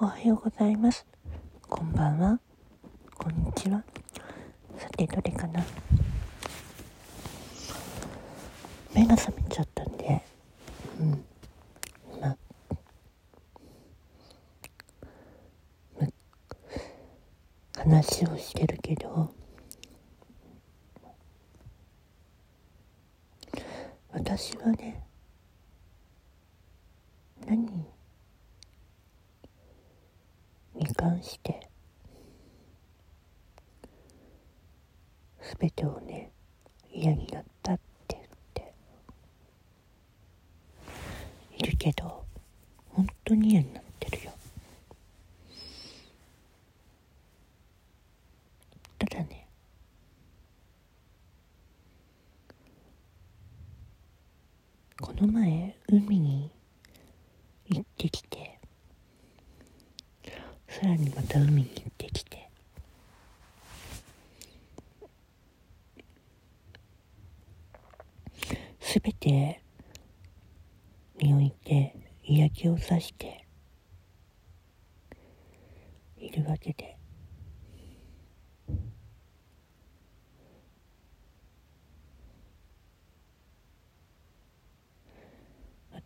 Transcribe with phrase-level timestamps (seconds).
[0.00, 1.04] おはようございます。
[1.68, 2.40] こんばんは。
[3.16, 3.82] こんにちは。
[4.76, 5.64] さてどれかな。
[8.94, 10.22] 目が覚めちゃったんで。
[11.00, 11.24] うん
[12.20, 12.36] ま
[16.00, 16.12] む
[17.88, 19.32] 話をしてるけど
[24.12, 25.02] 私はね
[27.46, 27.64] 何
[30.74, 31.66] に関して
[35.58, 36.30] 全てをね
[36.92, 38.74] 嫌になったって言って
[41.56, 42.22] いるけど
[42.90, 43.88] 本当に嫌になった
[49.08, 49.46] だね
[55.00, 56.52] この前海に
[57.66, 58.60] 行ってきて
[60.68, 62.48] さらにまた海に行ってきて
[68.80, 69.60] すべて
[71.20, 73.44] において嫌気をさして
[76.16, 76.97] いるわけで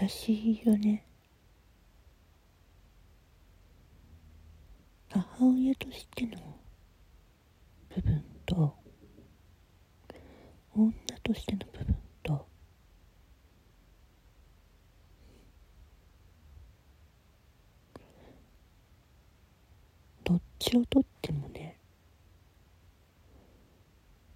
[0.00, 1.04] 私はね。
[5.10, 6.36] 母親としての
[7.96, 8.76] 部分と
[10.76, 10.92] 女
[11.24, 12.46] としての部分と
[20.22, 21.76] どっちをとってもね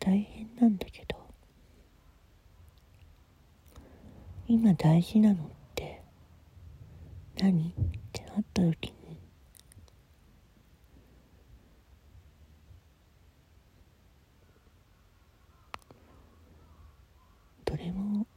[0.00, 1.13] 大変なんだけど
[4.54, 6.00] 今大事なのって
[7.40, 7.70] 何？
[7.70, 7.72] っ
[8.12, 9.18] てなった時に。
[17.64, 18.28] どれも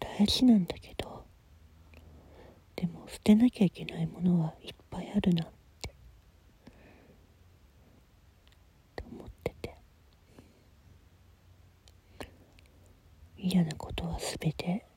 [0.00, 1.26] 大事なんだけど
[2.74, 5.46] でも捨てなきゃいけないものはいっぱいあるなっ
[5.82, 5.90] て。
[5.90, 5.92] っ
[8.96, 9.74] て思ってて。
[13.36, 14.87] 嫌なことは全て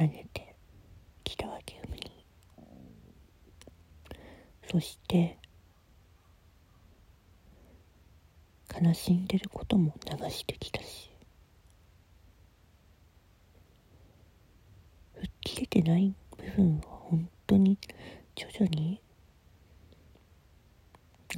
[0.00, 0.56] 投げて
[1.24, 2.24] きたわけ海に。
[4.70, 5.36] そして
[8.82, 11.10] 悲しんでることも流してきたし
[15.16, 17.76] 吹っ切れてない部分は本当に
[18.36, 19.02] 徐々に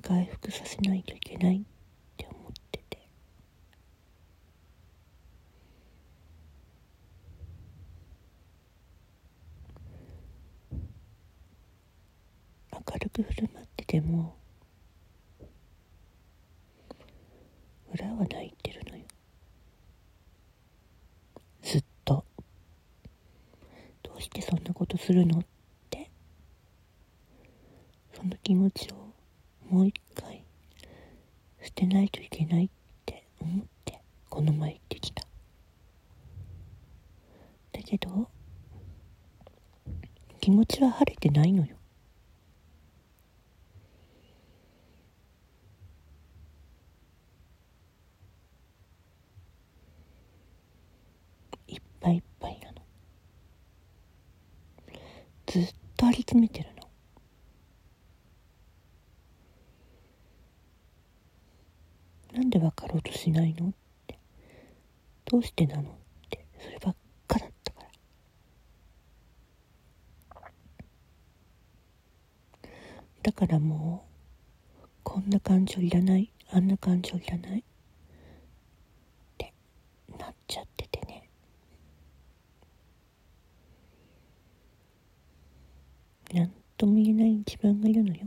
[0.02, 1.60] 回復させないといけないっ
[2.16, 3.08] て思ってて
[13.18, 14.36] 明るく振る舞ってても
[17.92, 19.04] 裏は泣いてるのよ。
[21.62, 22.24] ずっと。
[24.02, 25.44] どうしてそんなことするのっ
[25.90, 26.10] て。
[28.14, 29.12] その気持ちを
[29.68, 30.42] もう一回
[31.62, 32.70] 捨てないといけないっ
[33.04, 34.00] て思って
[34.30, 35.22] この前行ってきた。
[37.72, 38.28] だけど
[40.40, 41.76] 気持ちは晴れてないのよ
[51.68, 52.82] いっぱいいっぱいなの
[55.52, 56.82] ずっと張り詰めてるの。
[62.32, 63.68] なんで分かろうとしないの？
[63.68, 63.72] っ
[64.06, 64.18] て。
[65.26, 65.82] どうしてなの？
[65.82, 65.84] っ
[66.30, 66.46] て。
[66.58, 66.96] そればっ
[67.26, 67.82] かだったか
[72.62, 72.70] ら。
[73.22, 74.06] だからも
[74.82, 76.32] うこんな感情いらない。
[76.50, 77.62] あんな感情いらないっ
[79.36, 79.52] て
[80.18, 81.28] なっちゃっててね
[86.34, 86.52] なん
[86.82, 88.26] とも言えない自分がいるのよ。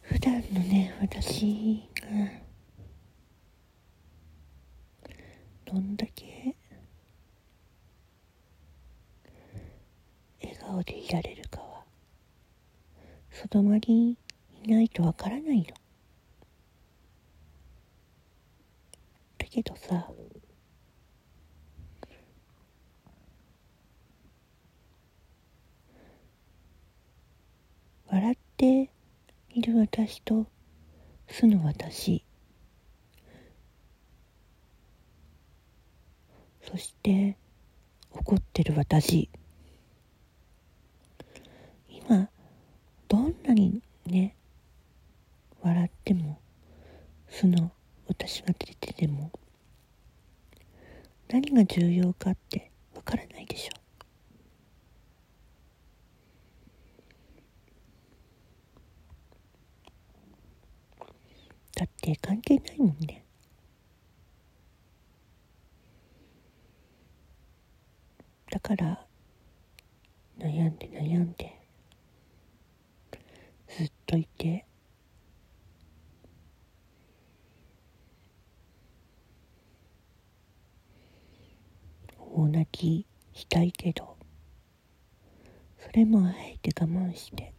[0.00, 2.08] 普段のね私が
[5.66, 6.56] どんだけ
[10.42, 11.84] 笑顔でいられるかは
[13.30, 14.16] その場に
[14.64, 15.64] いないとわからないの。
[19.36, 20.08] だけどさ
[28.62, 28.90] って
[29.54, 30.46] い私と
[31.28, 32.24] 素の私。
[36.62, 37.36] そして
[38.10, 39.28] 怒ってる私。
[41.88, 42.28] 今
[43.08, 44.34] どんなにね
[45.62, 46.38] 笑っても
[47.28, 47.72] 素の
[48.08, 49.30] 私が出てても
[51.28, 53.81] 何が重要かってわからないでしょ。
[61.76, 63.24] だって関係ないもんね。
[68.50, 69.06] だから
[70.38, 71.58] 悩んで悩んで
[73.66, 74.66] ずっといて
[82.18, 84.16] 大泣きしたいけど
[85.78, 87.54] それもあえて我慢して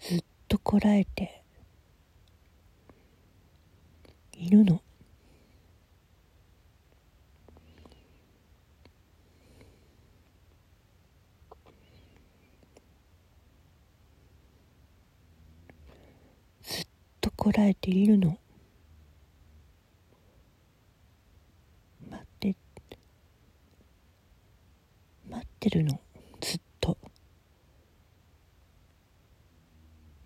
[0.00, 1.40] ずっとこらえて
[4.32, 4.82] いるの
[16.64, 16.86] ずっ
[17.20, 18.36] とこらえているの
[22.10, 22.56] 待って
[25.30, 26.00] 待ってるの
[26.40, 26.98] ずっと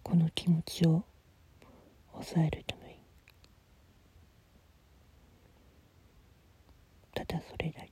[0.08, 1.04] この気持ちを
[2.12, 2.98] 抑えるために。
[7.14, 7.87] ただそれだけ。